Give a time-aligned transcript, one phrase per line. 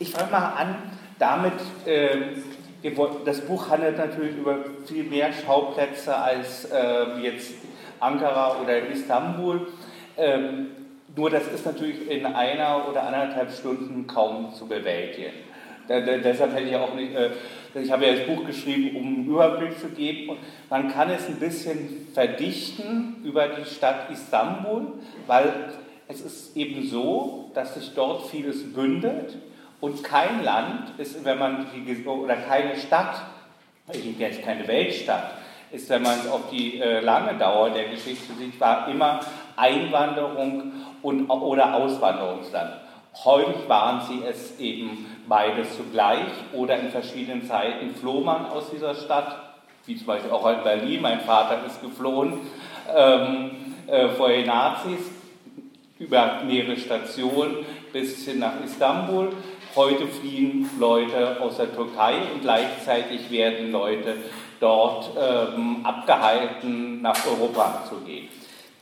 [0.00, 0.76] Ich fange mal an
[1.18, 1.54] damit,
[1.84, 2.36] äh,
[3.24, 7.54] das Buch handelt natürlich über viel mehr Schauplätze als äh, jetzt
[7.98, 9.66] Ankara oder Istanbul.
[10.16, 10.68] Ähm,
[11.16, 15.32] nur das ist natürlich in einer oder anderthalb Stunden kaum zu bewältigen.
[15.88, 17.30] Da, da, deshalb hätte ich auch nicht, äh,
[17.74, 20.30] ich habe ja das Buch geschrieben, um einen Überblick zu geben.
[20.30, 20.38] Und
[20.70, 24.92] man kann es ein bisschen verdichten über die Stadt Istanbul,
[25.26, 25.52] weil
[26.06, 29.36] es ist eben so, dass sich dort vieles bündelt
[29.80, 33.22] und kein Land ist, wenn man die, oder keine Stadt,
[34.18, 35.32] jetzt keine Weltstadt,
[35.70, 39.20] ist, wenn man auf die äh, lange Dauer der Geschichte sieht, war immer
[39.56, 40.72] Einwanderung
[41.02, 42.72] und, oder Auswanderungsland.
[43.24, 48.94] Häufig waren sie es eben beides zugleich oder in verschiedenen Zeiten floh man aus dieser
[48.94, 49.36] Stadt,
[49.86, 51.02] wie zum Beispiel auch in Berlin.
[51.02, 52.40] Mein Vater ist geflohen
[52.94, 53.50] ähm,
[53.86, 55.00] äh, vor den Nazis
[55.98, 59.30] über mehrere Stationen bis hin nach Istanbul.
[59.78, 64.16] Heute fliehen Leute aus der Türkei und gleichzeitig werden Leute
[64.58, 68.26] dort ähm, abgehalten, nach Europa zu gehen.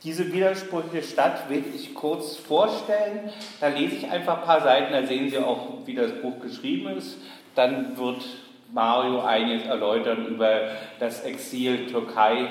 [0.03, 3.29] Diese widersprüchliche Stadt will ich kurz vorstellen.
[3.59, 6.97] Da lese ich einfach ein paar Seiten, da sehen Sie auch, wie das Buch geschrieben
[6.97, 7.17] ist.
[7.53, 8.23] Dann wird
[8.73, 12.47] Mario einiges erläutern über das Exil Türkei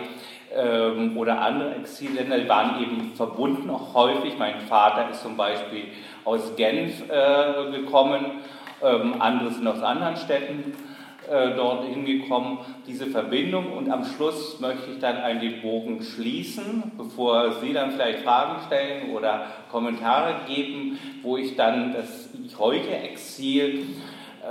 [0.54, 2.38] ähm, oder andere Exilländer.
[2.38, 4.34] Die waren eben verbunden auch häufig.
[4.38, 5.84] Mein Vater ist zum Beispiel
[6.24, 8.42] aus Genf äh, gekommen,
[8.82, 10.74] ähm, andere sind aus anderen Städten
[11.28, 13.72] äh, dort hingekommen, diese Verbindung.
[13.72, 19.10] Und am Schluss möchte ich dann einen Bogen schließen, bevor Sie dann vielleicht Fragen stellen
[19.10, 23.86] oder Kommentare geben, wo ich dann das heutige Exil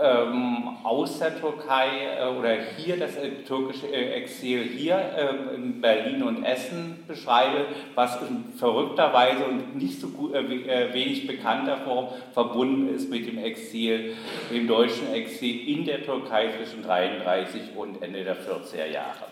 [0.02, 1.88] ähm, aus der Türkei
[2.20, 7.66] äh, oder hier das äh, türkische äh, Exil hier äh, in Berlin und Essen beschreibe,
[7.96, 13.10] was in verrückter Weise und nicht so gut, äh, äh, wenig bekannter Form verbunden ist
[13.10, 14.16] mit dem Exil,
[14.52, 19.28] dem deutschen Exil in der Türkei zwischen 33 und Ende der 40er Jahre.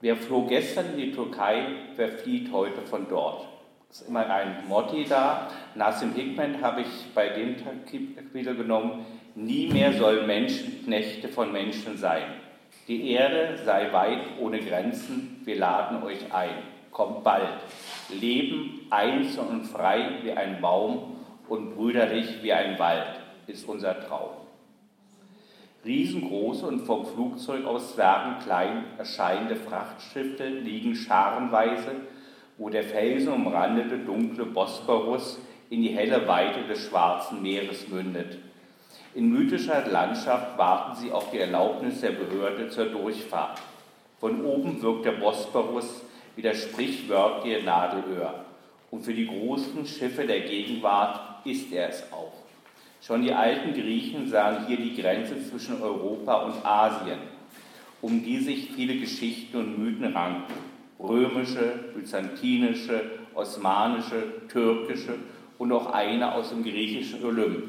[0.00, 3.51] Wer floh gestern in die Türkei, wer flieht heute von dort?
[3.92, 5.50] Ist immer ein Motti da.
[5.74, 9.04] Nassim Hikmet habe ich bei dem Kapitel genommen,
[9.34, 12.22] nie mehr sollen Menschen Knechte von Menschen sein.
[12.88, 16.54] Die Erde sei weit ohne Grenzen, wir laden euch ein.
[16.90, 17.60] Kommt bald.
[18.08, 21.16] Leben einzeln und frei wie ein Baum
[21.48, 24.30] und brüderlich wie ein Wald ist unser Traum.
[25.84, 31.92] Riesengroße und vom Flugzeug aus zwergenklein erscheinende Frachtschiffe liegen scharenweise
[32.58, 35.38] wo der felsenumrandete dunkle Bosporus
[35.70, 38.38] in die helle Weite des Schwarzen Meeres mündet.
[39.14, 43.60] In mythischer Landschaft warten sie auf die Erlaubnis der Behörde zur Durchfahrt.
[44.20, 46.02] Von oben wirkt der Bosporus
[46.36, 48.44] wie das sprichwörtliche Nadelöhr.
[48.90, 52.32] Und für die großen Schiffe der Gegenwart ist er es auch.
[53.00, 57.18] Schon die alten Griechen sahen hier die Grenze zwischen Europa und Asien,
[58.00, 60.71] um die sich viele Geschichten und Mythen ranken
[61.02, 65.14] römische, byzantinische, osmanische, türkische
[65.58, 67.64] und auch eine aus dem griechischen Olymp.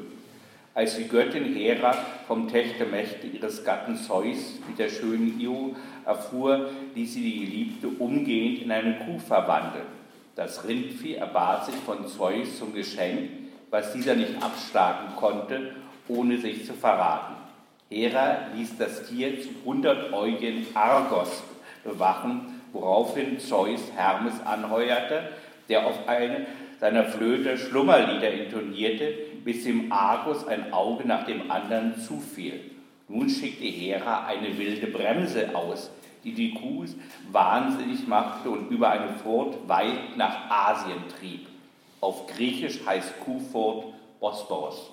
[0.74, 1.92] Als die Göttin Hera
[2.26, 8.62] vom Techtelmächte ihres Gatten Zeus mit der schönen Io erfuhr, ließ sie die Geliebte umgehend
[8.62, 9.86] in eine Kuh verwandeln.
[10.34, 13.30] Das Rindvieh erbat sich von Zeus zum Geschenk,
[13.70, 15.76] was dieser nicht abschlagen konnte,
[16.08, 17.34] ohne sich zu verraten.
[17.88, 21.44] Hera ließ das Tier zu hundertäugigen Argos
[21.84, 25.30] bewachen woraufhin Zeus Hermes anheuerte,
[25.70, 26.46] der auf eine
[26.78, 32.60] seiner Flöte Schlummerlieder intonierte, bis dem Argus ein Auge nach dem anderen zufiel.
[33.08, 35.90] Nun schickte Hera eine wilde Bremse aus,
[36.24, 36.84] die die Kuh
[37.30, 41.46] wahnsinnig machte und über eine Furt weit nach Asien trieb.
[42.00, 43.86] Auf Griechisch heißt Kuhfurt
[44.20, 44.90] Bosporus.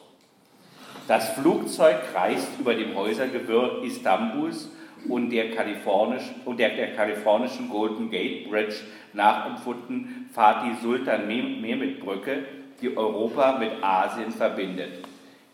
[1.07, 4.69] Das Flugzeug kreist über dem Häusergewirr Istanbuls
[5.07, 8.75] und der, kalifornisch, und der, der kalifornischen Golden Gate Bridge
[9.13, 12.45] nachempfunden Fatih Sultan Mehmet Brücke,
[12.81, 15.05] die Europa mit Asien verbindet.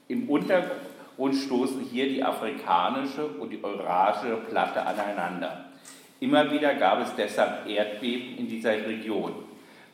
[0.07, 5.65] Im Untergrund stoßen hier die afrikanische und die eurasische Platte aneinander.
[6.19, 9.33] Immer wieder gab es deshalb Erdbeben in dieser Region.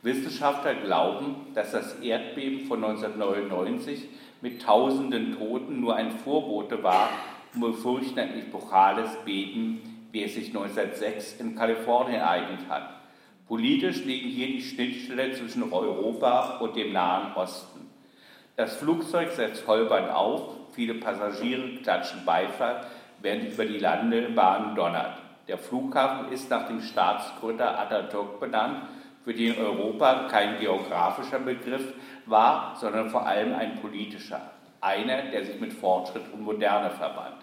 [0.04, 4.08] Wissenschaftler glauben, dass das Erdbeben von 1999
[4.42, 7.10] mit tausenden Toten nur ein Vorbote war
[7.54, 12.90] und befürchten ein epochales Beben, wie es sich 1906 in Kalifornien ereignet hat.
[13.48, 17.90] Politisch liegen hier die Schnittstelle zwischen Europa und dem Nahen Osten.
[18.56, 22.86] Das Flugzeug setzt holpernd auf, viele Passagiere klatschen Beifall,
[23.22, 25.18] während über die Landebahn donnert.
[25.48, 28.84] Der Flughafen ist nach dem Staatsgründer Atatürk benannt,
[29.24, 31.94] für den Europa kein geografischer Begriff
[32.26, 34.42] war, sondern vor allem ein politischer,
[34.82, 37.43] einer, der sich mit Fortschritt und Moderne verband.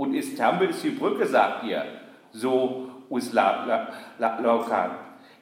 [0.00, 1.84] Und ist die Brücke, sagt ihr,
[2.32, 4.92] so Uslaukan,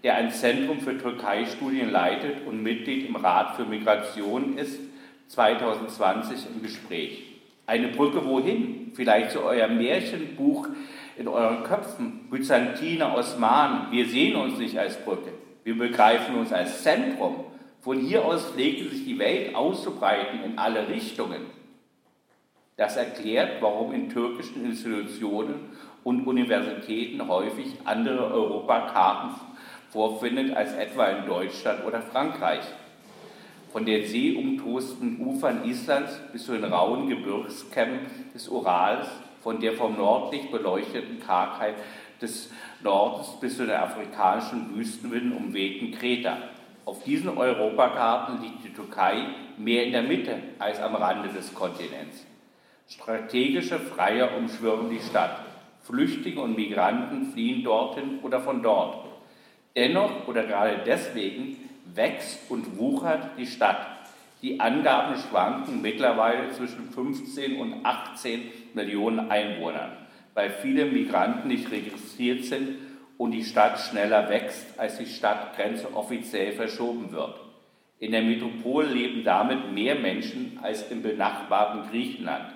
[0.02, 4.81] der ein Zentrum für Türkei-Studien leitet und Mitglied im Rat für Migration ist,
[5.28, 7.22] 2020 im Gespräch.
[7.69, 8.90] Eine Brücke wohin?
[8.94, 10.66] Vielleicht zu eurem Märchenbuch
[11.16, 12.28] in euren Köpfen.
[12.28, 15.34] Byzantiner, Osmanen, wir sehen uns nicht als Brücke.
[15.62, 17.44] Wir begreifen uns als Zentrum.
[17.81, 21.57] Von hier aus pflegte sich die Welt auszubreiten in alle Richtungen.
[22.79, 25.73] Das erklärt, warum in türkischen Institutionen
[26.05, 29.31] und Universitäten häufig andere Europakarten
[29.91, 32.63] vorfindet als etwa in Deutschland oder Frankreich.
[33.73, 37.99] Von den seeumtosten Ufern Islands bis zu den rauen Gebirgskämmen
[38.33, 39.09] des Urals,
[39.43, 41.75] von der vom nördlich beleuchteten Kargheit
[42.23, 42.53] des
[42.85, 46.37] Nordens bis zu den afrikanischen Wüstenwinden umwehten Kreta.
[46.85, 49.27] Auf diesen Europakarten liegt die Türkei
[49.57, 52.25] mehr in der Mitte als am Rande des Kontinents.
[52.90, 55.44] Strategische Freier umschwirren die Stadt.
[55.82, 59.05] Flüchtlinge und Migranten fliehen dorthin oder von dort.
[59.76, 61.58] Dennoch oder gerade deswegen
[61.94, 63.87] wächst und wuchert die Stadt.
[64.40, 69.93] Die Angaben schwanken mittlerweile zwischen 15 und 18 Millionen Einwohnern,
[70.32, 72.76] weil viele Migranten nicht registriert sind
[73.19, 77.38] und die Stadt schneller wächst, als die Stadtgrenze offiziell verschoben wird.
[77.99, 82.55] In der Metropole leben damit mehr Menschen als im benachbarten Griechenland,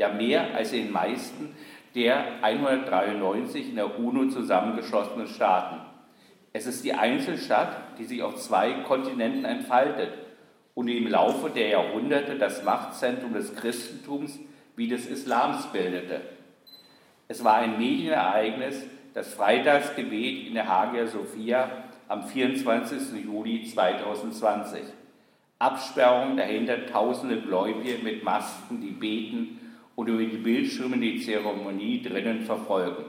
[0.00, 1.54] ja mehr als in den meisten
[1.94, 5.76] der 193 in der UNO zusammengeschlossenen Staaten.
[6.54, 10.10] Es ist die Einzelstadt, die sich auf zwei Kontinenten entfaltet
[10.74, 14.38] und im Laufe der Jahrhunderte das Machtzentrum des Christentums
[14.74, 16.22] wie des Islams bildete.
[17.28, 18.82] Es war ein Medienereignis,
[19.12, 21.68] das Freitagsgebet in der Hagia Sophia
[22.08, 23.22] am 24.
[23.22, 24.80] Juli 2020.
[25.58, 29.59] Absperrung dahinter tausende Gläubige mit Masken, die beten
[29.96, 33.04] und über die Bildschirme die Zeremonie drinnen verfolgen.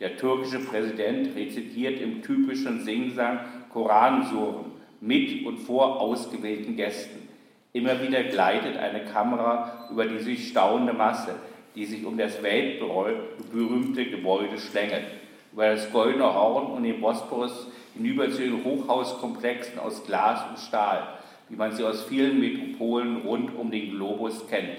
[0.00, 3.40] Der türkische Präsident rezitiert im typischen Singsang
[3.72, 7.28] Koransuren mit und vor ausgewählten Gästen.
[7.72, 11.34] Immer wieder gleitet eine Kamera über die sich staunende Masse,
[11.74, 15.04] die sich um das weltberühmte Gebäude schlängelt,
[15.52, 21.06] über das Goldene Horn und den Bosporus hinüber zu den Hochhauskomplexen aus Glas und Stahl,
[21.48, 24.76] wie man sie aus vielen Metropolen rund um den Globus kennt,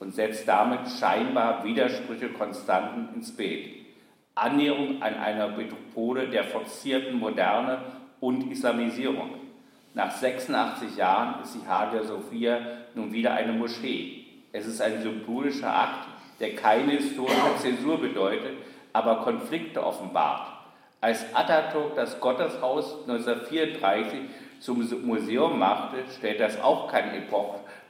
[0.00, 3.68] und setzt damit scheinbar Widersprüche Konstanten ins Bild.
[4.34, 7.80] Annäherung an einer Metropole der forcierten Moderne
[8.20, 9.30] und Islamisierung.
[9.94, 12.60] Nach 86 Jahren ist die Hagia Sophia
[12.94, 14.26] nun wieder eine Moschee.
[14.52, 16.06] Es ist ein symbolischer Akt,
[16.38, 18.52] der keine historische Zäsur bedeutet,
[18.92, 20.52] aber Konflikte offenbart.
[21.00, 24.20] Als Atatürk das Gotteshaus 1934
[24.60, 27.12] zum Museum machte, stellt das auch keinen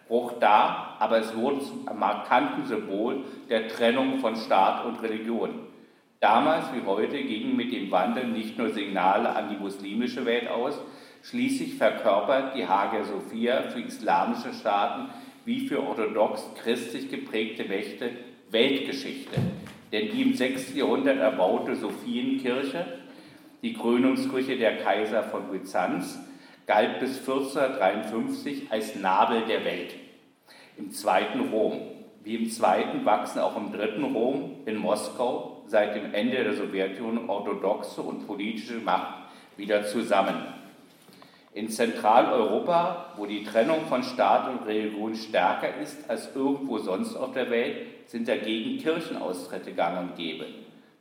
[0.08, 5.50] Epochbruch dar, aber es wurde zum markanten Symbol der Trennung von Staat und Religion.
[6.20, 10.80] Damals wie heute gingen mit dem Wandel nicht nur Signale an die muslimische Welt aus,
[11.22, 15.10] schließlich verkörpert die Hagia Sophia für islamische Staaten
[15.44, 18.10] wie für orthodox christlich geprägte Mächte
[18.50, 19.38] Weltgeschichte.
[19.92, 20.74] Denn die im 6.
[20.74, 22.84] Jahrhundert erbaute Sophienkirche,
[23.62, 26.18] die Krönungskirche der Kaiser von Byzanz,
[26.66, 29.94] galt bis 1453 als Nabel der Welt.
[30.78, 31.80] Im zweiten Rom.
[32.22, 37.28] Wie im zweiten wachsen auch im dritten Rom in Moskau seit dem Ende der Sowjetunion
[37.28, 39.24] orthodoxe und politische Macht
[39.56, 40.36] wieder zusammen.
[41.52, 47.32] In Zentraleuropa, wo die Trennung von Staat und Religion stärker ist als irgendwo sonst auf
[47.32, 50.46] der Welt, sind dagegen Kirchenaustritte gang und gäbe.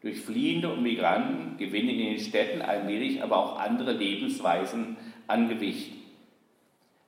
[0.02, 5.92] Durch Fliehende und Migranten gewinnen in den Städten allmählich aber auch andere Lebensweisen an Gewicht.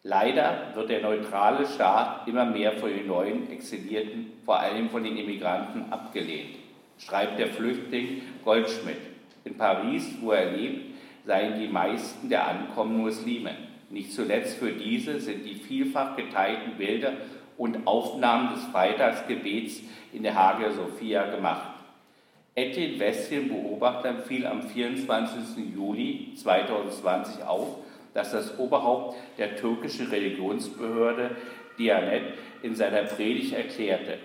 [0.03, 5.17] Leider wird der neutrale Staat immer mehr von den neuen Exilierten, vor allem von den
[5.17, 6.59] Immigranten, abgelehnt
[6.99, 8.97] schreibt der Flüchtling Goldschmidt.
[9.45, 13.51] In Paris, wo er lebt, seien die meisten der Ankommenden Muslime.
[13.89, 17.13] Nicht zuletzt für diese sind die vielfach geteilten Bilder
[17.57, 19.81] und Aufnahmen des Freitagsgebets
[20.13, 21.73] in der Hagia Sophia gemacht.
[22.55, 25.73] Etienne Westien Beobachter fiel am 24.
[25.73, 27.77] Juli 2020 auf,
[28.13, 31.31] dass das Oberhaupt der türkischen Religionsbehörde
[31.77, 32.23] Diyanet
[32.61, 34.17] in seiner Predigt erklärte,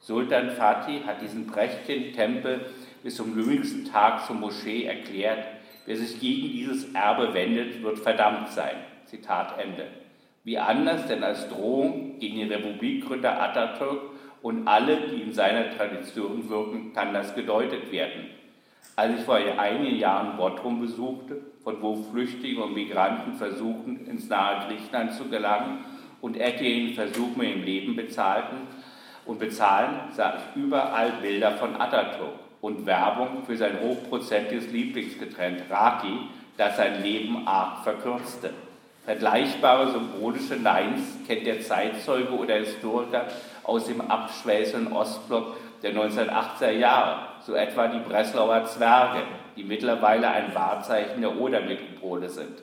[0.00, 2.66] Sultan Fatih hat diesen prächtigen Tempel
[3.02, 5.44] bis zum jüngsten Tag zur Moschee erklärt.
[5.84, 8.76] Wer sich gegen dieses Erbe wendet, wird verdammt sein.
[9.06, 9.86] Zitat Ende.
[10.44, 14.00] Wie anders denn als Drohung gegen den Republikgründer Atatürk
[14.42, 18.26] und alle, die in seiner Tradition wirken, kann das gedeutet werden.
[18.94, 24.68] Als ich vor einigen Jahren Bottrum besuchte, von wo Flüchtlinge und Migranten versuchen, ins nahe
[24.68, 25.84] Griechenland zu gelangen
[26.20, 28.58] und etliche versuchen, mit dem Leben bezahlten
[29.24, 36.28] und bezahlen, sah ich überall Bilder von Atatürk und Werbung für sein hochprozentiges Lieblingsgetränk Raki,
[36.56, 38.50] das sein Leben arg verkürzte.
[39.04, 43.26] Vergleichbare symbolische Neins kennt der Zeitzeuge oder Historiker
[43.64, 49.22] aus dem abschwächenden Ostblock der 1980er Jahre, so etwa die Breslauer Zwerge,
[49.56, 52.62] die mittlerweile ein Wahrzeichen der Oder-Metropole sind.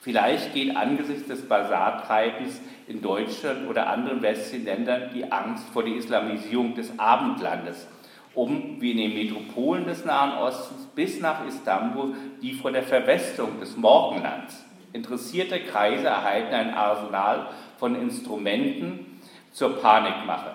[0.00, 5.96] Vielleicht geht angesichts des Basartreibens in Deutschland oder anderen westlichen Ländern die Angst vor der
[5.96, 7.88] Islamisierung des Abendlandes
[8.36, 13.58] um, wie in den Metropolen des Nahen Ostens bis nach Istanbul, die vor der Verwestung
[13.58, 14.64] des Morgenlands.
[14.92, 17.48] Interessierte Kreise erhalten ein Arsenal
[17.78, 19.20] von Instrumenten
[19.52, 20.54] zur Panikmache.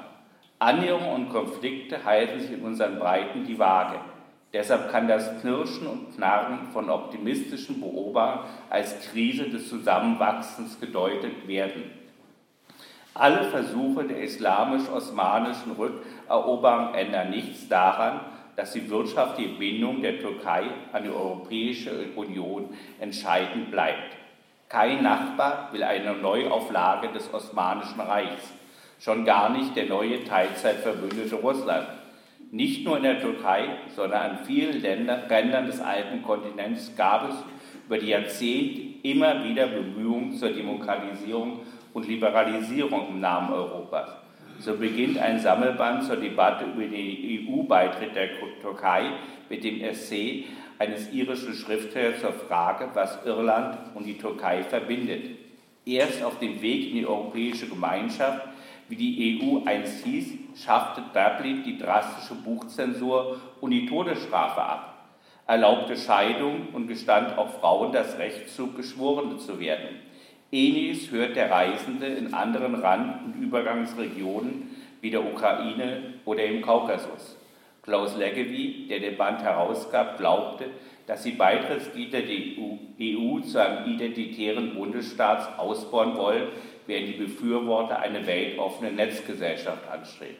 [0.59, 3.99] Annäherungen und Konflikte halten sich in unseren Breiten die Waage.
[4.53, 11.83] Deshalb kann das Knirschen und Knarren von optimistischen Beobachtern als Krise des Zusammenwachsens gedeutet werden.
[13.13, 18.21] Alle Versuche der islamisch-osmanischen Rückeroberung ändern nichts daran,
[18.55, 24.15] dass die wirtschaftliche Bindung der Türkei an die Europäische Union entscheidend bleibt.
[24.69, 28.51] Kein Nachbar will eine Neuauflage des Osmanischen Reichs,
[28.99, 31.87] schon gar nicht der neue Teilzeitverbündete Russland.
[32.51, 37.35] Nicht nur in der Türkei, sondern an vielen Ländern des alten Kontinents gab es
[37.85, 41.61] über die Jahrzehnte immer wieder Bemühungen zur Demokratisierung
[41.93, 44.09] und Liberalisierung im Namen Europas.
[44.59, 48.29] So beginnt ein Sammelband zur Debatte über den EU-Beitritt der
[48.61, 49.11] Türkei
[49.49, 50.45] mit dem Essay
[50.77, 55.37] eines irischen Schriftstellers zur Frage, was Irland und die Türkei verbindet.
[55.85, 58.41] Erst auf dem Weg in die Europäische Gemeinschaft
[58.91, 60.33] wie die EU einst hieß,
[60.63, 65.07] schaffte Dublin die drastische Buchzensur und die Todesstrafe ab,
[65.47, 70.01] erlaubte Scheidung und gestand auch Frauen das Recht zu, Geschworene zu werden.
[70.51, 77.37] Ähnliches hört der Reisende in anderen Rand- und Übergangsregionen wie der Ukraine oder im Kaukasus.
[77.83, 80.65] Klaus Leggevi, der den Band herausgab, glaubte,
[81.07, 82.37] dass die Beitrittsglieder der
[83.01, 86.49] EU zu einem identitären Bundesstaat ausbauen wollen,
[86.91, 90.35] während die Befürworter eine weltoffene Netzgesellschaft anstreben.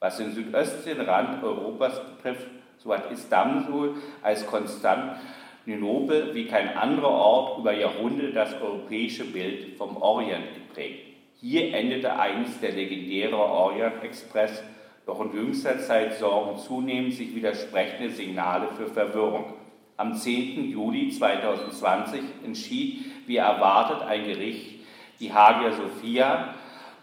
[0.00, 7.58] Was den südöstlichen Rand Europas betrifft, so hat Istanbul als Konstantinopel wie kein anderer Ort
[7.60, 11.04] über Jahrhunderte das europäische Bild vom Orient geprägt.
[11.40, 14.64] Hier endete einst der legendäre Orient-Express,
[15.06, 19.54] doch in jüngster Zeit sorgen zunehmend sich widersprechende Signale für Verwirrung.
[19.96, 20.70] Am 10.
[20.70, 24.77] Juli 2020 entschied, wie erwartet, ein Gericht
[25.20, 26.54] die Hagia Sophia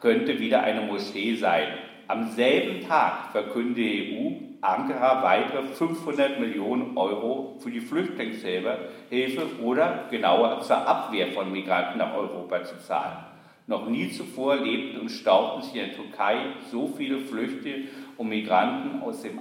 [0.01, 1.67] könnte wieder eine Moschee sein.
[2.07, 8.77] Am selben Tag verkündet die EU, Ankara weitere 500 Millionen Euro für die Flüchtlingshilfe
[9.63, 13.17] oder genauer zur Abwehr von Migranten nach Europa zu zahlen.
[13.67, 16.37] Noch nie zuvor lebten und staubten sich in der Türkei
[16.71, 17.85] so viele Flüchtlinge
[18.17, 19.39] und Migranten aus den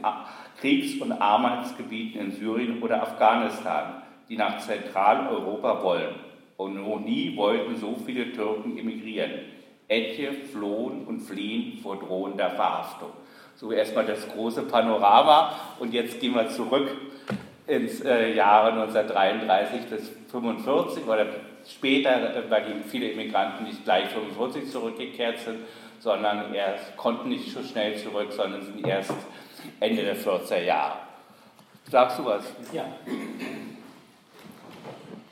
[0.59, 6.14] Kriegs- und Armutsgebieten in Syrien oder Afghanistan, die nach Zentraleuropa wollen.
[6.56, 9.32] Und noch nie wollten so viele Türken emigrieren.
[9.88, 13.11] Etliche flohen und fliehen vor drohender Verhaftung.
[13.56, 15.54] So erstmal das große Panorama.
[15.78, 16.90] Und jetzt gehen wir zurück
[17.66, 21.26] ins äh, Jahre 1933 bis 1945 oder
[21.66, 25.61] später, äh, weil viele Immigranten nicht gleich 1945 zurückgekehrt sind,
[25.99, 29.14] sondern erst konnten nicht so schnell zurück, sondern sind erst
[29.80, 30.99] Ende der 40er Jahre.
[31.90, 32.44] Sagst du was?
[32.73, 32.84] Ja.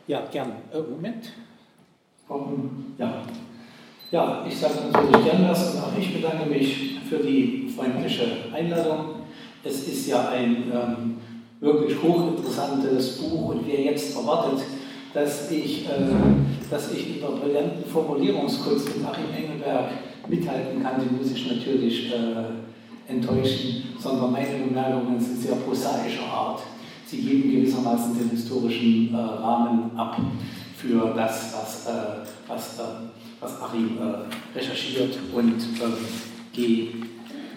[0.07, 0.53] Ja, gern.
[0.73, 1.33] Äh, Moment.
[2.99, 3.23] Ja.
[4.11, 9.27] ja, ich sage natürlich gern was und auch ich bedanke mich für die freundliche Einladung.
[9.63, 11.17] Es ist ja ein ähm,
[11.61, 14.65] wirklich hochinteressantes Buch und wer jetzt erwartet,
[15.13, 15.91] dass ich, äh,
[16.71, 19.91] dass ich in der brillanten Formulierungskunst mit Achim Engelberg
[20.27, 26.63] mithalten kann, den muss ich natürlich äh, enttäuschen, sondern meine Bemerkungen sind sehr prosaischer Art
[27.13, 30.19] sie geben gewissermaßen den historischen äh, Rahmen ab
[30.77, 32.83] für das, was, äh, was, äh,
[33.39, 37.07] was Achim äh, recherchiert und ähm,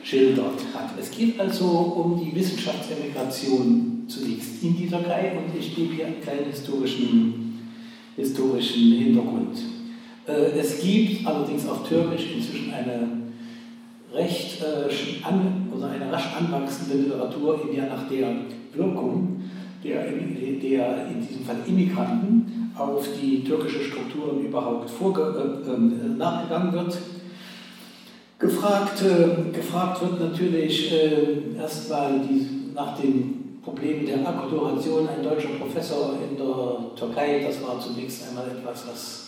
[0.01, 0.89] geschildert hat.
[0.99, 6.21] Es geht also um die Wissenschaftsemigration zunächst in die Türkei und ich gebe hier einen
[6.21, 7.59] kleinen historischen,
[8.17, 9.57] historischen Hintergrund.
[10.27, 13.07] Äh, es gibt allerdings auf Türkisch inzwischen eine
[14.13, 18.35] recht äh, an, oder eine rasch anwachsende Literatur, in der nach der
[18.77, 19.41] Wirkung
[19.83, 26.97] der, der in diesem Fall Immigranten auf die türkische Strukturen überhaupt äh, äh, nachgegangen wird.
[28.37, 32.19] Gefragt, äh, gefragt wird natürlich äh, erstmal
[32.73, 35.07] nach den Problem der Akkulturation.
[35.07, 39.25] Ein deutscher Professor in der Türkei, das war zunächst einmal etwas, was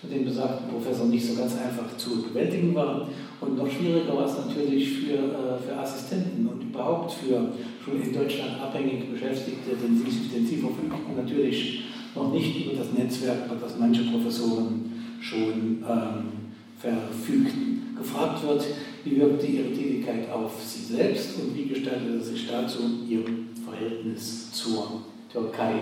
[0.00, 3.08] für den besagten Professor nicht so ganz einfach zu bewältigen war.
[3.40, 7.48] Und noch schwieriger war es natürlich für, äh, für Assistenten und überhaupt für
[7.86, 13.56] schon in Deutschland abhängig Beschäftigte, denn sie, verfügten natürlich noch nicht über das Netzwerk, über
[13.60, 16.46] das manche Professoren schon ähm,
[16.78, 17.96] verfügten.
[17.96, 18.64] Gefragt wird,
[19.04, 22.78] wie wirkte ihre Tätigkeit auf sie selbst und wie gestaltete sich dazu
[23.08, 23.24] ihr
[23.64, 25.02] Verhältnis zur
[25.32, 25.74] Türkei.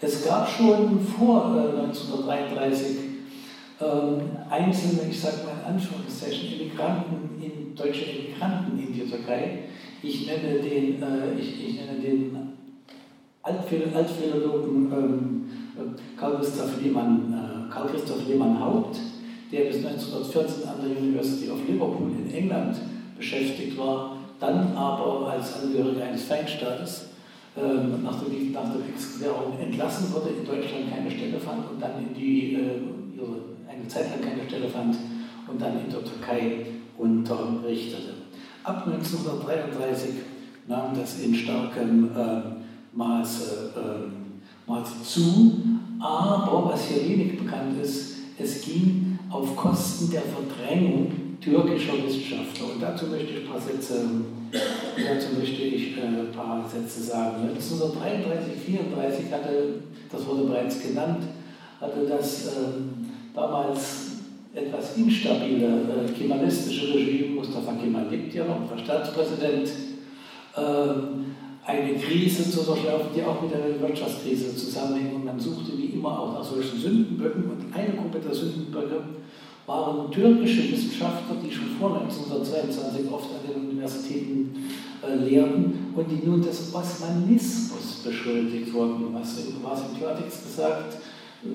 [0.00, 2.96] Es gab schon vor äh, 1933
[3.80, 4.20] ähm,
[4.50, 9.60] einzelne, ich sage mal in Anführungszeichen, Immigranten, in, deutsche Immigranten in die Türkei.
[10.02, 12.36] Ich nenne den, äh, ich, ich nenne den
[13.42, 15.44] Altphilologen ähm,
[16.16, 18.98] Karl Christoph Lehmann, äh, Karl Christoph Lehmann Haupt,
[19.52, 22.76] der bis 1914 an der University of Liverpool in England
[23.16, 27.08] beschäftigt war, dann aber als Angehöriger eines Feindstaates
[27.56, 31.92] äh, nach, der, nach der Kriegsklärung entlassen wurde, in Deutschland keine Stelle fand und dann
[31.98, 32.80] in die, äh,
[33.68, 34.96] eine Zeit lang keine Stelle fand
[35.46, 36.66] und dann in der Türkei
[36.96, 38.19] unterrichtete.
[38.62, 40.10] Ab 1933
[40.66, 45.62] nahm das in starkem äh, Maße, äh, Maße zu,
[45.98, 52.74] aber was hier wenig bekannt ist, es ging auf Kosten der Verdrängung türkischer Wissenschaftler.
[52.74, 53.94] Und dazu möchte ich ein paar Sätze,
[54.52, 57.48] dazu möchte ich, äh, paar Sätze sagen.
[57.48, 61.24] 1933, 1934 hatte, das wurde bereits genannt,
[61.80, 64.09] hatte das ähm, damals
[64.66, 69.68] etwas instabile äh, kemalistische Regime, Mustafa Kemal lebt ja noch, war Staatspräsident,
[70.56, 70.60] äh,
[71.66, 75.14] eine Krise zu durchlaufen, die auch mit einer Wirtschaftskrise zusammenhängt.
[75.14, 77.44] Und man suchte wie immer auch nach solchen Sündenböcken.
[77.44, 79.02] Und eine Gruppe der Sündenböcke
[79.66, 84.56] waren türkische Wissenschaftler, die schon vor 1922 oft an den Universitäten
[85.06, 89.14] äh, lehrten und die nun des Osmanismus beschuldigt wurden.
[89.14, 90.96] Was im Klartext gesagt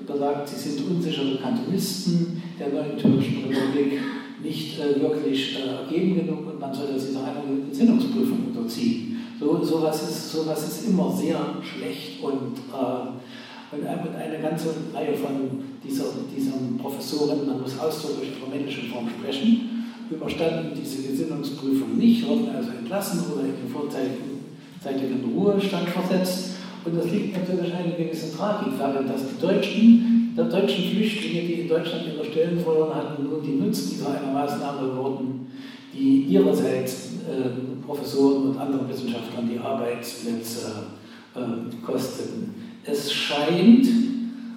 [0.06, 4.00] besagt, sie sind unsichere Kantonisten der neuen türkischen Republik,
[4.42, 9.16] nicht äh, wirklich äh, ergeben genug und man sollte sie nach einer Gesinnungsprüfung unterziehen.
[9.38, 15.62] So, sowas, ist, sowas ist immer sehr schlecht und, äh, und eine ganze Reihe von
[15.84, 22.48] dieser, diesen Professoren, man muss ausdrücklich in männlichen Form sprechen, überstanden diese Gesinnungsprüfung nicht, wurden
[22.54, 26.55] also entlassen oder in den vorzeitigen Ruhestand versetzt
[26.86, 31.60] und das liegt natürlich eine gewisse Tragik darin, dass die Deutschen, die deutschen Flüchtlinge, die
[31.62, 35.46] in Deutschland ihre Stellen verloren hatten, nun die Nutzen dieser einer Maßnahme wurden,
[35.92, 40.86] die ihrerseits äh, Professoren und anderen Wissenschaftlern die Arbeitsplätze
[41.34, 42.54] äh, kosteten.
[42.84, 43.86] Es scheint,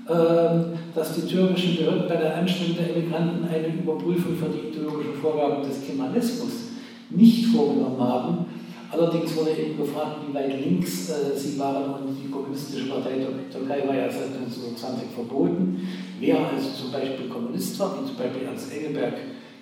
[0.08, 5.16] äh, dass die türkischen Behörden bei der Anstellung der Emigranten eine Überprüfung für die ideologischen
[5.22, 6.70] Vorgaben des Kemalismus
[7.10, 8.46] nicht vorgenommen haben,
[8.92, 13.28] Allerdings wurde eben gefragt, wie weit links äh, sie waren und die Kommunistische Partei der
[13.52, 15.88] Türkei war ja seit 1920 verboten.
[16.20, 19.14] Wer also zum Beispiel Kommunist war, wie zum Beispiel Ernst Engelberg,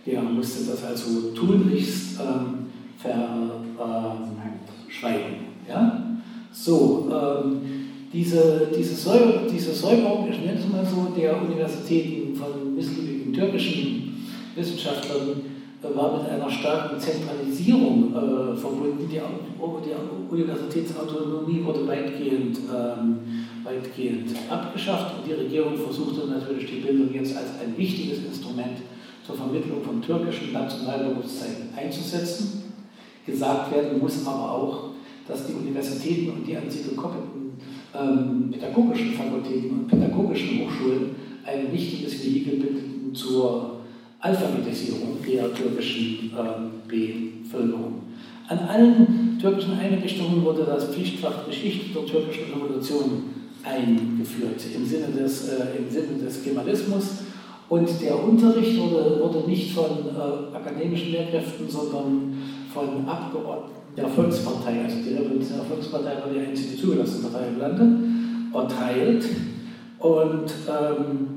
[0.06, 2.68] der musste das also tunlichst ähm,
[3.02, 5.26] verschweigen.
[5.26, 5.36] Ähm,
[5.68, 6.04] ja?
[6.54, 7.62] So, ähm,
[8.14, 14.26] diese, diese, Säuberung, diese Säuberung, ich nenne es mal so, der Universitäten von missliebigen türkischen
[14.56, 19.08] Wissenschaftlern war mit einer starken Zentralisierung äh, verbunden.
[19.10, 19.22] Die, die,
[20.30, 23.20] Universitätsautonomie wurde weitgehend, ähm,
[23.64, 28.80] weitgehend abgeschafft und die Regierung versuchte natürlich die Bildung jetzt als ein wichtiges Instrument
[29.26, 32.74] zur Vermittlung von türkischem Nationalbewusstsein einzusetzen.
[33.26, 34.90] Gesagt werden muss aber auch,
[35.28, 37.52] dass die Universitäten und die an sie gekoppelten
[37.98, 43.77] ähm, pädagogischen Fakultäten und pädagogischen Hochschulen ein wichtiges Vehikel bildeten zur
[44.20, 48.02] Alphabetisierung der türkischen äh, Bevölkerung.
[48.48, 53.24] An allen türkischen Einrichtungen wurde das Pflichtfach Geschichte der türkischen Revolution
[53.64, 57.20] eingeführt im Sinne des, äh, im Sinne des Kemalismus.
[57.70, 62.42] Und der Unterricht wurde, wurde nicht von äh, akademischen Lehrkräften, sondern
[62.74, 68.00] von Abgeordneten der Volkspartei, also die Revolutionäre Volkspartei war die einzige zugelassene Partei im Lande,
[68.54, 69.26] erteilt.
[70.00, 71.37] Und ähm,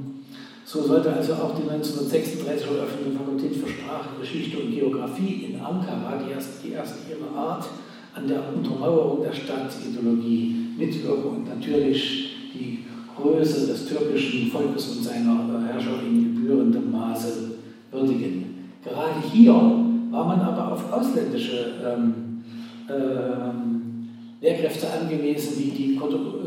[0.72, 6.22] so sollte also auch die 1936 eröffnete Fakultät für Sprache, Geschichte und Geografie in Ankara,
[6.24, 7.68] die erste, die erste ihrer Art,
[8.14, 12.84] an der Untermauerung der Staatsideologie mitwirken und natürlich die
[13.20, 17.50] Größe des türkischen Volkes und seiner Herrscher in gebührendem Maße
[17.90, 18.70] würdigen.
[18.84, 22.42] Gerade hier war man aber auf ausländische ähm,
[22.88, 24.08] ähm,
[24.40, 25.96] Lehrkräfte angewiesen, wie die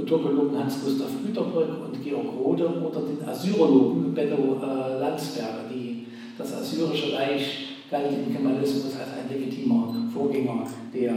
[0.05, 5.65] Turkologen Hans-Gustav Güterbrück und Georg Rode oder den Assyrologen Benno äh, Landsberger.
[5.73, 11.13] Die, das Assyrische Reich galt im Kemalismus als ein legitimer Vorgänger der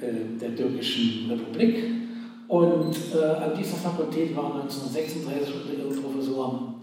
[0.00, 1.84] äh, der türkischen Republik.
[2.48, 6.74] Und äh, an dieser Fakultät waren 1936 unter ihren Professoren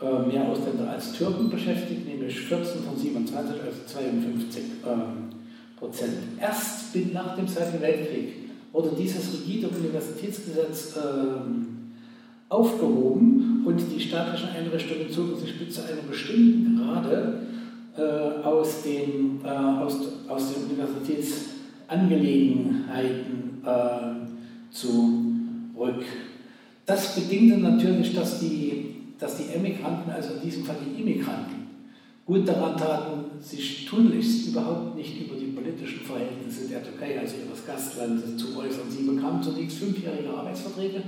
[0.00, 5.28] äh, mehr Ausländer als Türken beschäftigt, nämlich 14 von 27, also 52 ähm,
[5.76, 6.14] Prozent.
[6.40, 8.43] Erst nach dem Zweiten Weltkrieg
[8.74, 11.92] wurde dieses rigide Universitätsgesetz ähm,
[12.48, 17.38] aufgehoben und die staatlichen Einrichtungen zogen sich bis zu einem bestimmten Grade
[17.96, 18.02] äh,
[18.44, 24.16] aus, den, äh, aus, aus den Universitätsangelegenheiten äh,
[24.72, 26.04] zurück.
[26.84, 31.53] Das bedingte natürlich, dass die, dass die Emigranten, also in diesem Fall die Immigranten,
[32.26, 37.66] gut daran taten, sich tunlichst überhaupt nicht über die politischen Verhältnisse der Türkei, also ihres
[37.66, 38.90] Gastlandes, zu äußern.
[38.90, 41.02] Sie bekamen zunächst fünfjährige Arbeitsverträge,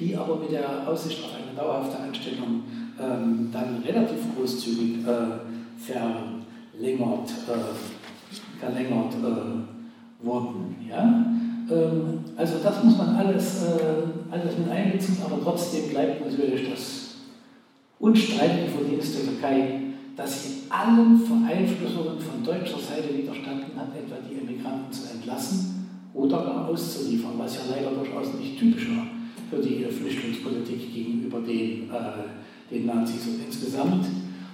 [0.00, 2.62] die aber mit der Aussicht auf eine dauerhafte Anstellung
[3.00, 5.38] ähm, dann relativ großzügig äh,
[5.78, 10.76] verlängert, äh, verlängert äh, wurden.
[10.88, 11.24] Ja?
[11.70, 17.14] Ähm, also das muss man alles, äh, alles mit einbeziehen, aber trotzdem bleibt natürlich das
[18.00, 19.77] unstreitige Verdienst der Türkei
[20.18, 26.38] dass sie allen Vereinflussungen von deutscher Seite widerstanden hat, etwa die Emigranten zu entlassen oder
[26.38, 29.06] gar auszuliefern, was ja leider durchaus nicht typisch war
[29.48, 33.28] für die Flüchtlingspolitik gegenüber den, äh, den Nazis.
[33.28, 34.06] Und insgesamt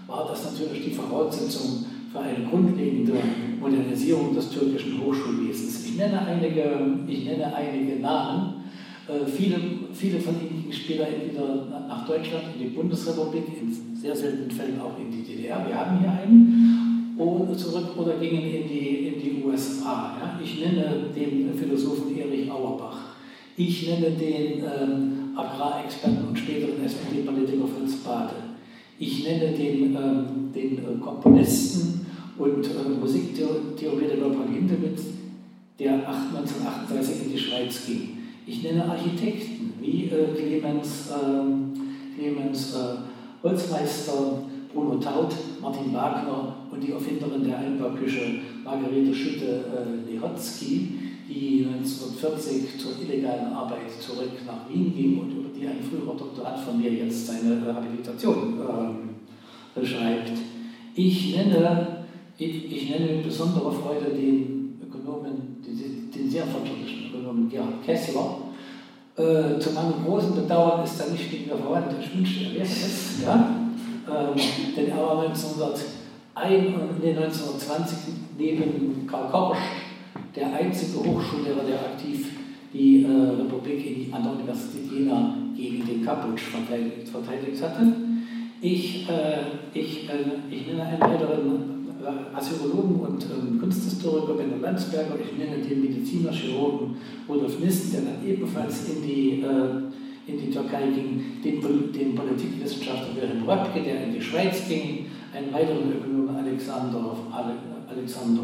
[0.06, 3.14] war das natürlich die Voraussetzung für eine grundlegende
[3.58, 5.86] Modernisierung des türkischen Hochschulwesens.
[5.86, 8.64] Ich nenne einige, ich nenne einige Namen.
[9.08, 9.58] Äh, viele,
[9.94, 14.78] viele von ihnen gingen später entweder nach Deutschland, in die Bundesrepublik, in sehr seltenen Fällen
[14.80, 15.64] auch in die DDR.
[15.66, 20.18] Wir haben hier einen oder zurück oder gingen in die, in die USA.
[20.20, 20.38] Ja?
[20.42, 22.98] Ich nenne den Philosophen Erich Auerbach.
[23.56, 28.34] Ich nenne den ähm, Agrarexperten und späteren SPD-Politiker Fritz Bade.
[28.98, 32.04] Ich nenne den, ähm, den äh, Komponisten
[32.36, 35.02] und äh, Musiktheoretiker Paul Hindemith,
[35.78, 38.18] der 1938 in die Schweiz ging.
[38.46, 41.72] Ich nenne Architekten wie äh, Clemens, ähm,
[42.18, 43.13] Clemens äh,
[43.44, 52.80] Holzmeister, Bruno Taut, Martin Wagner und die Erfinderin der Einbauküche Margarete Schütte-Lehotzky, äh, die 1940
[52.80, 56.90] zur illegalen Arbeit zurück nach Wien ging und über die ein früherer Doktorat von mir
[56.90, 58.60] jetzt seine Habilitation
[59.76, 60.32] äh, schreibt.
[60.94, 62.04] Ich nenne,
[62.38, 68.38] ich, ich nenne mit besonderer Freude den Ökonomen, den, den sehr fortschrittlichen Ökonomen Gerhard Kessler.
[69.16, 71.94] Äh, zu meinem großen Bedauern ist er nicht mit mir verwandt.
[72.00, 73.22] Ich wünschte, er wäre es.
[73.24, 73.54] Ja?
[74.08, 74.40] ähm,
[74.76, 77.98] denn er war 1901 und nee, 1920
[78.36, 79.58] neben Karl Korsch
[80.34, 82.28] der einzige Hochschullehrer, der aktiv
[82.72, 87.92] die äh, Republik in, an der Universität Jena gegen den Kaputsch verteidigt, verteidigt hatte.
[88.60, 89.38] Ich, äh,
[89.72, 91.73] ich, äh, ich nenne einen weiteren
[92.04, 96.96] äh, Assyrologen und ähm, Kunsthistoriker Benno Landsberger, ich nenne den Mediziner, Chirurgen
[97.28, 99.94] Rudolf Nisten, der dann ebenfalls in die äh,
[100.26, 105.52] in die Türkei ging, den, den Politikwissenschaftler Wilhelm Röpke, der in die Schweiz ging, einen
[105.52, 107.14] weiteren Ökonomen Alexander,
[107.90, 108.42] Alexander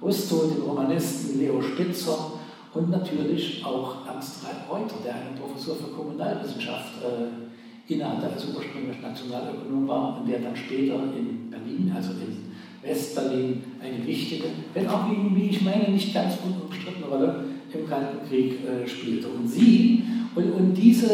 [0.00, 2.32] Usto, den Romanisten Leo Spitzer
[2.72, 9.88] und natürlich auch Ernst Reuter, der eine Professur für Kommunalwissenschaft äh, innehatte, also ursprünglich Nationalökonom
[9.88, 12.39] war und der dann später in Berlin, also in
[12.82, 18.58] Westberlin, eine wichtige, wenn auch wie ich meine, nicht ganz unumstrittene Rolle im Kalten Krieg
[18.64, 19.28] äh, spielte.
[19.28, 20.02] Und sie
[20.34, 21.10] und, und diese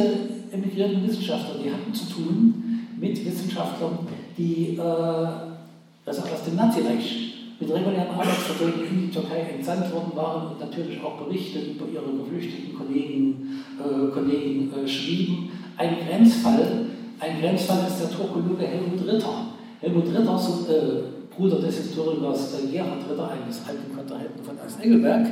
[0.53, 3.99] emigrierten Wissenschaftler, die hatten zu tun mit Wissenschaftlern,
[4.39, 10.53] die äh, also aus dem Nazireich mit regulären Arbeitsverträgen in die Türkei entsandt worden waren
[10.53, 15.51] und natürlich auch Berichte über ihre geflüchteten Kollegen, äh, Kollegen äh, schrieben.
[15.77, 16.87] Ein Grenzfall,
[17.19, 19.47] ein Grenzfall ist der Turkologe Helmut Ritter.
[19.81, 24.83] Helmut Ritter, so, äh, Bruder des Historikers äh, Gerhard Ritter, eines alten Kontrahenten von Ernst
[24.83, 25.27] Engelberg,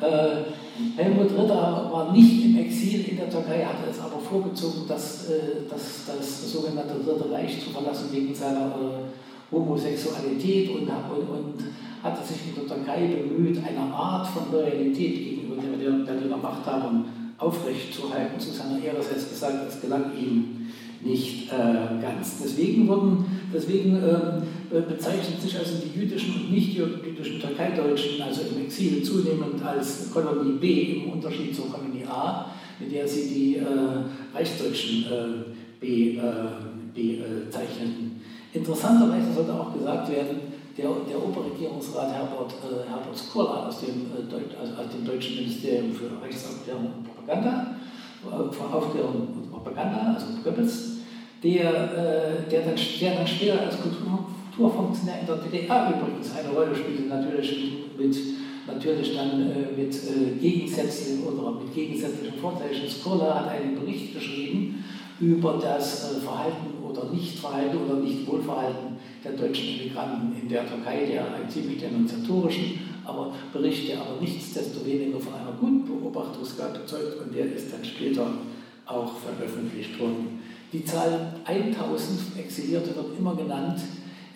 [0.00, 5.28] äh, Helmut Ritter war nicht im Exil in der Türkei, hatte es aber vorgezogen, das,
[5.28, 11.54] äh, das, das sogenannte Dritte Reich zu verlassen wegen seiner äh, Homosexualität und, und, und
[12.02, 17.06] hatte sich in der Türkei bemüht, eine Art von Loyalität gegenüber den Berliner Machthabern
[17.38, 18.38] aufrechtzuerhalten.
[18.38, 20.57] Zu seiner Ehre sei es gesagt, es gelang ihm
[21.00, 22.42] nicht äh, ganz.
[22.42, 29.02] Deswegen, wurden, deswegen äh, bezeichnet sich also die jüdischen und nicht-jüdischen Türkeideutschen, also im Exil,
[29.02, 32.46] zunehmend als Kolonie B im Unterschied zur Kolonie A,
[32.80, 33.64] mit der sie die äh,
[34.34, 35.06] Reichsdeutschen
[35.82, 38.20] äh, äh, bezeichneten.
[38.52, 40.40] Interessanterweise sollte auch gesagt werden,
[40.76, 45.92] der, der Oberregierungsrat Herbert, äh, Herbert Skurla aus dem, äh, also aus dem Deutschen Ministerium
[45.92, 47.76] für Rechtsaufklärung und Propaganda,
[48.26, 50.98] Aufklärung und Propaganda, also Goebbels,
[51.42, 56.74] der, äh, der, dann, der dann später als Kulturfunktionär in der DDR übrigens eine Rolle
[56.74, 58.16] spielte, natürlich mit,
[58.66, 62.88] natürlich dann äh, mit äh, Gegensätzen oder mit gegensätzlichen Vorzeichen.
[62.88, 64.84] Skola hat einen Bericht geschrieben
[65.20, 71.48] über das äh, Verhalten oder Nichtverhalten oder Nichtwohlverhalten der deutschen Immigranten in der Türkei, der
[71.48, 77.72] ziemlich denunziatorischen aber Bericht, der aber nichtsdestoweniger von einer guten Beobachtungsgabe zeugt und der ist
[77.72, 78.30] dann später
[78.86, 80.40] auch veröffentlicht worden.
[80.72, 83.80] Die Zahl 1000 Exilierte wird immer genannt.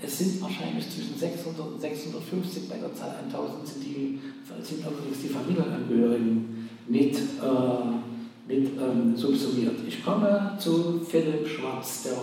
[0.03, 4.19] Es sind wahrscheinlich zwischen 600 und 650 bei der Zahl 1000 sind, die,
[4.63, 8.12] sind allerdings die Familienangehörigen mit, äh,
[8.47, 9.77] mit ähm, subsumiert.
[9.87, 12.15] Ich komme zu Philipp Schwarz, der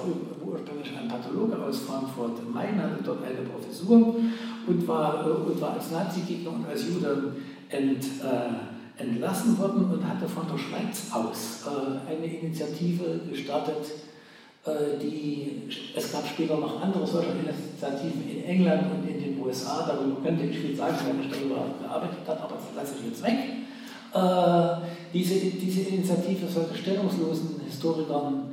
[0.45, 4.15] ursprünglich ein Pathologe aus Frankfurt am Main, hatte dort eine Professur
[4.67, 7.35] und war, äh, und war als Nazi-Gegner und als Jude
[7.69, 13.85] ent, äh, entlassen worden und hatte von der Schweiz aus äh, eine Initiative gestartet,
[14.65, 19.85] äh, die, es gab später noch andere solcher Initiativen in England und in den USA,
[19.87, 23.23] darüber könnte ich viel sagen, wenn ich darüber gearbeitet habe, aber das lasse ich jetzt
[23.23, 23.37] weg.
[24.13, 28.51] Äh, diese, diese Initiative sollte stellungslosen Historikern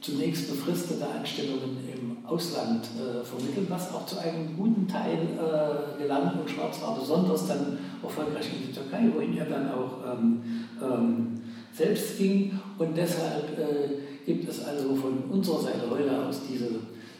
[0.00, 6.38] zunächst befristete Anstellungen im Ausland äh, vermitteln, was auch zu einem guten Teil äh, gelang.
[6.40, 10.42] Und Schwarz war besonders dann erfolgreich in die Türkei, wohin er dann auch ähm,
[10.82, 11.40] ähm,
[11.72, 12.58] selbst ging.
[12.78, 16.68] Und deshalb äh, gibt es also von unserer Seite heute aus diese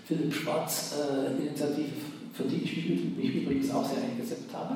[0.04, 4.74] Philipp Schwarz-Initiative, äh, für die ich mich, mich, übrigens auch sehr eingesetzt habe.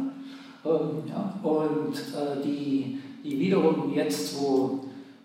[0.65, 4.81] Ähm, ja, und äh, die, die wiederum jetzt, wo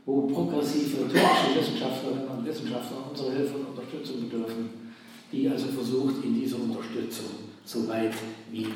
[0.05, 4.69] wo progressive türkische Wissenschaftlerinnen und Wissenschaftler unsere Hilfe und Unterstützung bedürfen,
[5.31, 7.25] die also versucht, in diese Unterstützung
[7.63, 8.13] so weit
[8.51, 8.67] wie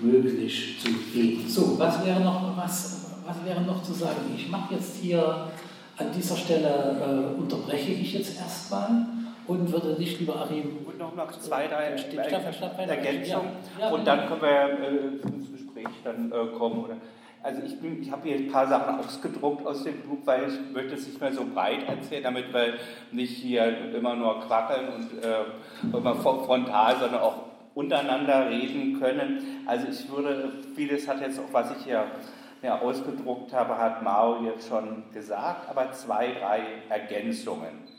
[0.00, 1.48] möglich zu gehen.
[1.48, 4.20] So, was wäre noch, was, was wäre noch zu sagen?
[4.36, 5.48] Ich mache jetzt hier
[5.96, 9.06] an dieser Stelle, äh, unterbreche ich jetzt erstmal
[9.46, 14.26] und würde dich, lieber Arim, und noch, noch zwei, drei Ergänzungen ja, ja, und dann
[14.28, 16.84] können wir äh, ins Gespräch dann äh, kommen.
[16.84, 16.96] Oder?
[17.42, 20.94] Also ich, ich habe hier ein paar Sachen ausgedruckt aus dem Buch, weil ich möchte
[20.94, 22.74] es nicht mehr so breit erzählen, damit wir
[23.12, 29.62] nicht hier immer nur quackeln und äh, immer frontal, sondern auch untereinander reden können.
[29.66, 32.04] Also ich würde, vieles hat jetzt auch, was ich hier
[32.62, 37.95] ja, ausgedruckt habe, hat Mao jetzt schon gesagt, aber zwei, drei Ergänzungen.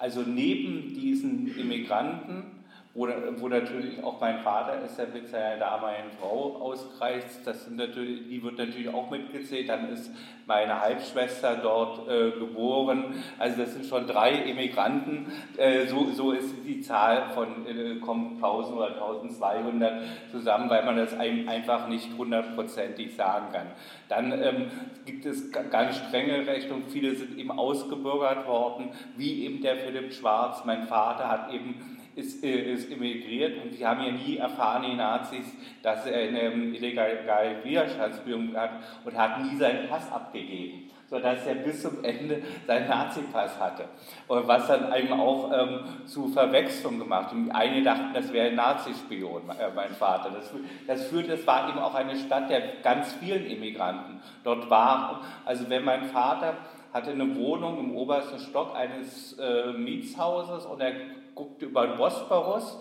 [0.00, 2.59] Also neben diesen Immigranten
[2.92, 7.76] wo, wo, natürlich auch mein Vater ist, der mit seiner damaligen Frau auskreist, das sind
[7.76, 9.68] natürlich, die wird natürlich auch mitgezählt.
[9.68, 10.10] Dann ist
[10.46, 13.22] meine Halbschwester dort äh, geboren.
[13.38, 15.30] Also das sind schon drei Immigranten.
[15.56, 20.96] Äh, so, so ist die Zahl von, äh, kommt 1000 oder 1200 zusammen, weil man
[20.96, 23.66] das einem einfach nicht hundertprozentig sagen kann.
[24.08, 24.66] Dann ähm,
[25.06, 26.88] gibt es ganz strenge Rechnungen.
[26.88, 30.64] Viele sind eben ausgebürgert worden, wie eben der Philipp Schwarz.
[30.64, 34.96] Mein Vater hat eben ist, äh, ist emigriert und wir haben ja nie erfahren, die
[34.96, 35.44] Nazis,
[35.82, 38.70] dass er eine illegale Widerstandsführung hat
[39.04, 43.84] und hat nie seinen Pass abgegeben, sodass er bis zum Ende seinen Nazi-Pass hatte.
[44.28, 47.32] Und was dann einem auch ähm, zu Verwechslung gemacht.
[47.32, 50.30] Und einige dachten, das wäre ein Nazispion, äh, mein Vater.
[50.30, 50.52] Das,
[50.86, 54.20] das führte, es war eben auch eine Stadt der ganz vielen Immigranten.
[54.44, 56.54] Dort war, also wenn mein Vater
[56.92, 60.92] hatte eine Wohnung im obersten Stock eines äh, Mietshauses und er
[61.40, 62.78] guckte über den Bosporus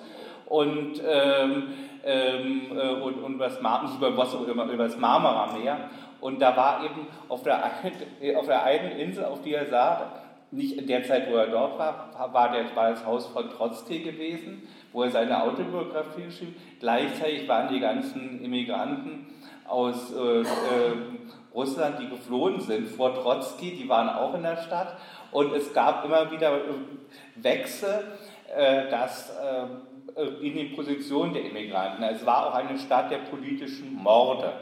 [0.48, 5.90] und, ähm, ähm, äh, und, und über, das Mar über, über, über das Marmara-Meer.
[6.20, 7.64] Und da war eben auf der,
[8.36, 10.12] auf der einen Insel, auf die er sah,
[10.52, 14.00] nicht in der Zeit, wo er dort war, war, der, war das Haus von Trotzki
[14.00, 16.56] gewesen, wo er seine Autobiografie schrieb.
[16.80, 19.28] Gleichzeitig waren die ganzen Immigranten
[19.68, 20.46] aus äh, äh,
[21.54, 24.98] Russland, die geflohen sind vor Trotzki, die waren auch in der Stadt.
[25.32, 26.60] Und es gab immer wieder äh,
[27.36, 28.04] Wechsel
[28.56, 29.32] äh, das
[30.16, 32.04] äh, in den Positionen der Immigranten.
[32.04, 34.54] Es war auch eine Stadt der politischen Morde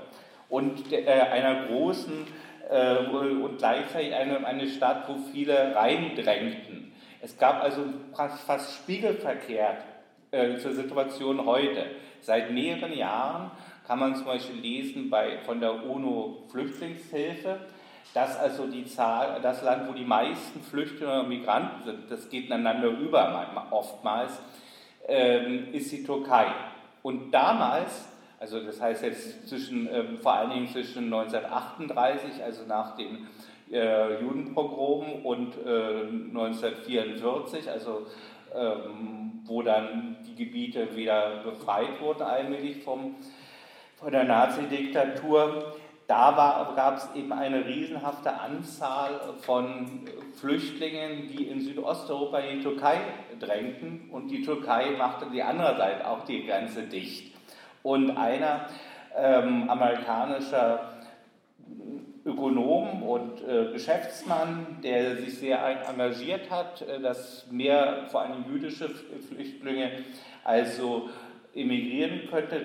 [0.49, 6.91] und äh, einer großen und gleichzeitig eine, Stadt, wo viele reindrängten.
[7.21, 7.81] Es gab also
[8.45, 9.85] fast spiegelverkehrt
[10.59, 11.85] zur Situation heute.
[12.19, 13.51] Seit mehreren Jahren
[13.87, 17.57] kann man zum Beispiel lesen bei, von der UNO-Flüchtlingshilfe,
[18.13, 22.45] dass also die Zahl, das Land, wo die meisten Flüchtlinge und Migranten sind, das geht
[22.45, 24.39] ineinander über oftmals,
[25.07, 26.47] ähm, ist die Türkei.
[27.03, 28.07] Und damals,
[28.39, 33.27] also das heißt jetzt zwischen, ähm, vor allen Dingen zwischen 1938, also nach den
[33.71, 38.07] äh, Judenpogromen und äh, 1944, also
[38.55, 43.15] ähm, wo dann die Gebiete wieder befreit wurden allmählich vom,
[43.95, 45.75] von der Nazi-Diktatur,
[46.07, 50.05] da gab es eben eine riesenhafte Anzahl von
[50.39, 52.99] Flüchtlingen, die in Südosteuropa in die Türkei
[53.39, 57.35] drängten und die Türkei machte die andere Seite auch die Grenze dicht.
[57.83, 58.67] Und einer,
[59.17, 60.93] ähm, amerikanischer
[62.25, 68.89] Ökonom und äh, Geschäftsmann, der sich sehr engagiert hat, äh, dass mehr vor allem jüdische
[68.89, 69.91] Flüchtlinge
[70.43, 71.09] also
[71.57, 72.61] emigrieren könnte,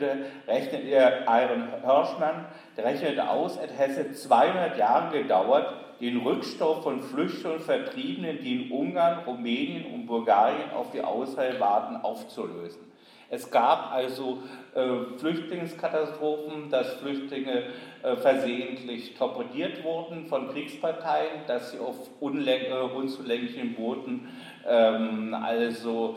[0.47, 7.59] rechnet er, Iron Hirschmann, rechnet aus, es hätte 200 Jahre gedauert, den Rückstoff von Flüchtlingen
[7.59, 12.93] und Vertriebenen, die in Ungarn, Rumänien und Bulgarien auf die Auswahl warten, aufzulösen.
[13.35, 14.43] Es gab also
[14.75, 17.63] äh, Flüchtlingskatastrophen, dass Flüchtlinge
[18.03, 24.29] äh, versehentlich torpediert wurden von Kriegsparteien, dass sie auf äh, unzulänglichen Booten
[24.69, 26.17] ähm, also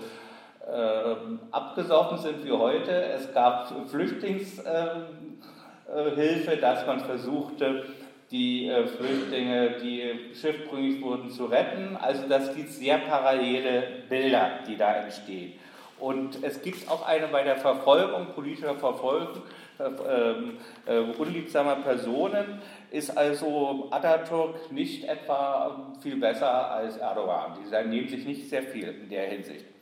[1.52, 2.92] abgesoffen sind wie heute.
[2.92, 4.64] Es gab Flüchtlingshilfe,
[5.88, 7.86] äh, dass man versuchte,
[8.32, 11.96] die äh, Flüchtlinge, die schiffbrüchig wurden, zu retten.
[11.96, 15.54] Also das gibt sehr parallele Bilder, die da entstehen.
[16.00, 19.44] Und es gibt auch eine bei der Verfolgung, politischer Verfolgung
[19.80, 27.54] ähm, äh, unliebsamer Personen, ist also Atatürk nicht etwa viel besser als Erdogan.
[27.58, 29.75] Die nehmen sich nicht sehr viel in der Hinsicht.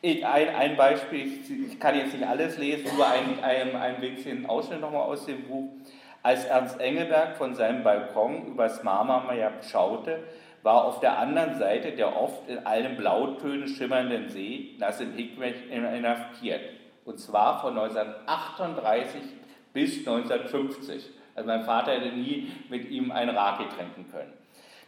[0.00, 4.80] Ein, ein Beispiel, ich kann jetzt nicht alles lesen, nur ein, ein, ein bisschen Ausschnitt
[4.80, 5.70] nochmal aus dem Buch.
[6.22, 9.34] Als Ernst Engelberg von seinem Balkon übers Marmara
[9.68, 10.22] schaute,
[10.62, 16.60] war auf der anderen Seite der oft in allen Blautönen schimmernde See Nassim Hikmet inhaftiert.
[17.04, 19.20] Und zwar von 1938
[19.72, 21.10] bis 1950.
[21.34, 24.32] Also mein Vater hätte nie mit ihm ein Raki trinken können.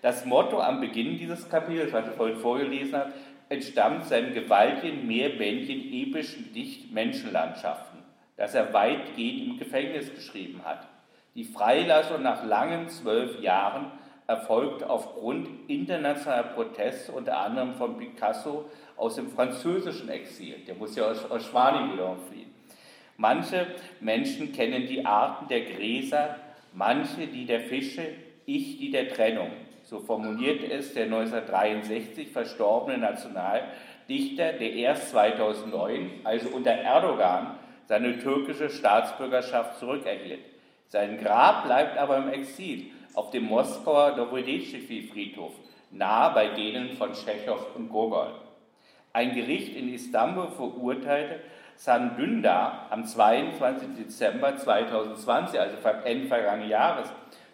[0.03, 3.13] Das Motto am Beginn dieses Kapitels, was ich vorhin vorgelesen habe,
[3.51, 7.99] entstammt seinem gewaltigen, mehrbändigen, epischen Dicht Menschenlandschaften,
[8.37, 10.87] das er weitgehend im Gefängnis geschrieben hat.
[11.35, 13.91] Die Freilassung nach langen zwölf Jahren
[14.27, 20.55] erfolgte aufgrund internationaler Proteste, unter anderem von Picasso aus dem französischen Exil.
[20.69, 22.55] Der muss ja aus, aus Spanien wiederum fliehen.
[23.17, 23.67] Manche
[24.01, 26.37] Menschen kennen die Arten der Gräser,
[26.73, 28.07] manche die der Fische,
[28.47, 29.51] ich die der Trennung.
[29.91, 38.71] So formuliert es der 1963 verstorbene Nationaldichter, der erst 2009, also unter Erdogan, seine türkische
[38.71, 40.45] Staatsbürgerschaft zurückerhielt.
[40.87, 45.55] Sein Grab bleibt aber im Exil auf dem Moskauer Novodevsky-Friedhof,
[45.91, 48.31] nahe bei denen von Tschechow und Gogol.
[49.13, 51.41] Ein Gericht in Istanbul verurteilte
[51.75, 53.89] San Dündar am 22.
[53.99, 57.09] Dezember 2020, also Ende vergangenen Jahres,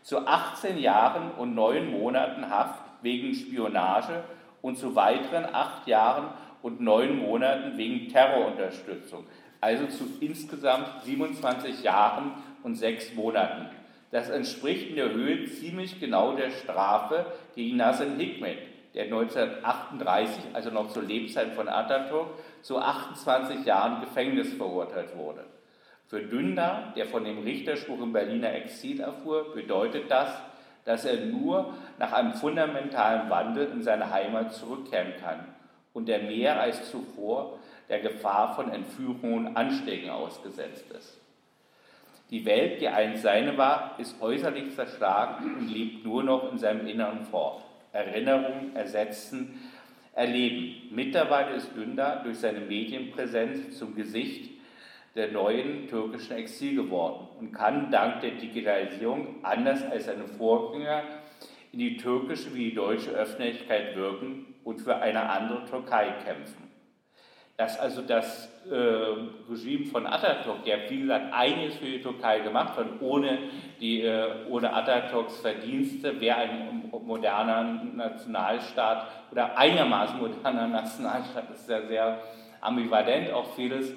[0.07, 4.23] zu 18 Jahren und 9 Monaten Haft wegen Spionage
[4.63, 6.29] und zu weiteren 8 Jahren
[6.63, 9.27] und 9 Monaten wegen Terrorunterstützung,
[9.61, 13.67] also zu insgesamt 27 Jahren und 6 Monaten.
[14.13, 18.59] Das entspricht in der Höhe ziemlich genau der Strafe gegen Nassim Hikmet,
[18.95, 22.29] der 1938, also noch zur Lebzeit von Atatürk,
[22.63, 25.45] zu 28 Jahren Gefängnis verurteilt wurde.
[26.09, 30.31] Für Dündar, der von dem Richterspruch im Berliner Exil erfuhr, bedeutet das,
[30.85, 35.45] dass er nur nach einem fundamentalen Wandel in seine Heimat zurückkehren kann
[35.93, 41.21] und der mehr als zuvor der Gefahr von Entführungen und Anschlägen ausgesetzt ist.
[42.31, 46.87] Die Welt, die einst seine war, ist äußerlich zerschlagen und lebt nur noch in seinem
[46.87, 47.63] Inneren fort.
[47.93, 49.61] Erinnerungen ersetzen
[50.13, 50.95] Erleben.
[50.95, 54.56] Mittlerweile ist Dündar durch seine Medienpräsenz zum Gesicht
[55.17, 61.03] der neuen türkischen Exil geworden und kann dank der Digitalisierung anders als seine Vorgänger
[61.73, 66.71] in die türkische wie die deutsche Öffentlichkeit wirken und für eine andere Türkei kämpfen.
[67.57, 68.75] Dass also das äh,
[69.51, 73.39] Regime von Atatürk, der wie gesagt einiges für die Türkei gemacht hat, ohne,
[73.81, 81.71] die, äh, ohne Atatürks Verdienste wäre ein moderner Nationalstaat oder einigermaßen moderner Nationalstaat, das ist
[81.71, 82.19] ja sehr
[82.61, 83.95] ambivalent, auch vieles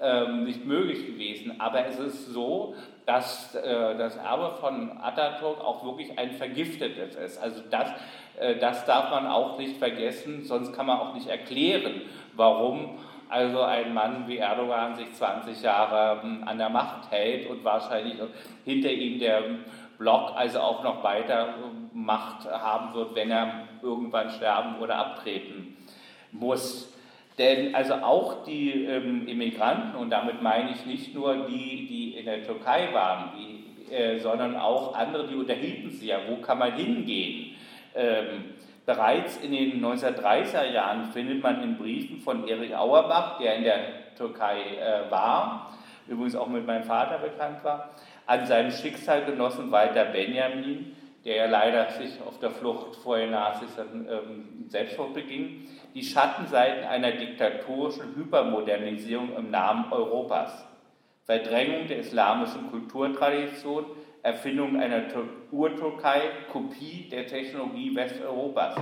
[0.00, 1.60] ähm, nicht möglich gewesen.
[1.60, 2.74] Aber es ist so,
[3.06, 7.38] dass äh, das Erbe von Atatürk auch wirklich ein vergiftetes ist.
[7.38, 7.90] Also das,
[8.38, 12.02] äh, das darf man auch nicht vergessen, sonst kann man auch nicht erklären,
[12.36, 17.64] warum also ein Mann wie Erdogan sich 20 Jahre hm, an der Macht hält und
[17.64, 18.16] wahrscheinlich
[18.64, 19.42] hinter ihm der
[19.98, 25.76] Block also auch noch weiter hm, Macht haben wird, wenn er irgendwann sterben oder abtreten
[26.30, 26.94] muss.
[27.38, 32.24] Denn also auch die ähm, Immigranten, und damit meine ich nicht nur die, die in
[32.24, 36.72] der Türkei waren, die, äh, sondern auch andere, die unterhielten sich ja, wo kann man
[36.72, 37.54] hingehen?
[37.94, 38.44] Ähm,
[38.88, 44.14] Bereits in den 1930er Jahren findet man in Briefen von Erich Auerbach, der in der
[44.16, 45.74] Türkei äh, war,
[46.06, 47.90] übrigens auch mit meinem Vater bekannt war,
[48.24, 50.96] an seinem Schicksalgenossen Walter Benjamin,
[51.28, 56.84] der ja leider sich auf der Flucht vor den Nazis ähm, Selbstmord beging, die Schattenseiten
[56.84, 60.66] einer diktatorischen Hypermodernisierung im Namen Europas.
[61.26, 63.84] Verdrängung der islamischen Kulturtradition,
[64.22, 65.02] Erfindung einer
[65.50, 68.76] Urtürkei, Kopie der Technologie Westeuropas.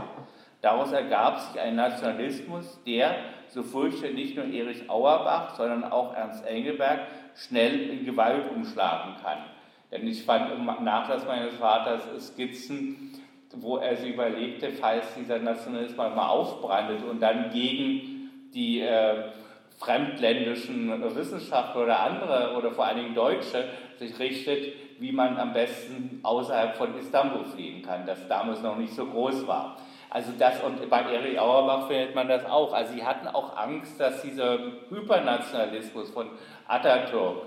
[0.63, 3.17] Daraus ergab sich ein Nationalismus, der,
[3.49, 9.56] so fürchte nicht nur Erich Auerbach, sondern auch Ernst Engelberg, schnell in Gewalt umschlagen kann.
[9.91, 13.13] Denn ich fand im Nachlass meines Vaters Skizzen,
[13.55, 19.31] wo er sich überlegte, falls dieser Nationalismus mal aufbrandet und dann gegen die äh,
[19.79, 23.65] fremdländischen Wissenschaftler oder andere oder vor allen Dingen Deutsche
[23.99, 28.95] sich richtet, wie man am besten außerhalb von Istanbul fliehen kann, das damals noch nicht
[28.95, 29.77] so groß war.
[30.09, 32.73] Also das, und bei Erich Auerbach findet man das auch.
[32.73, 34.59] Also sie hatten auch Angst, dass dieser
[34.89, 36.31] Hypernationalismus von
[36.67, 37.43] Atatürk,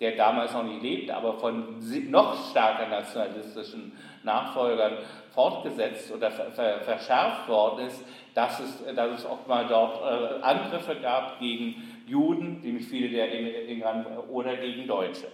[0.00, 1.78] der damals noch nicht lebt, aber von
[2.10, 3.92] noch stärker nationalistischen
[4.22, 4.98] Nachfolgern
[5.32, 11.38] fortgesetzt oder verschärft worden ist, dass es, dass es auch mal dort äh, Angriffe gab
[11.38, 13.32] gegen Juden, nämlich viele der
[13.68, 15.28] England, oder gegen Deutsche.